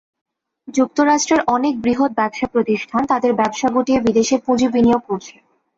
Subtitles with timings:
[0.67, 5.35] যুক্তরাষ্ট্রের অনেক বৃহৎ ব্যবসা প্রতিষ্ঠান তাদের ব্যবসা গুটিয়ে বিদেশে পুঁজি বিনিয়োগ করছে।